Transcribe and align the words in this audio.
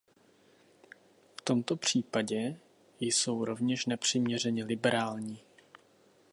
V 1.39 1.41
tomto 1.43 1.75
případě 1.75 2.57
jsou 2.99 3.45
rovněž 3.45 3.85
nepřiměřeně 3.85 4.63
liberální. 4.63 5.39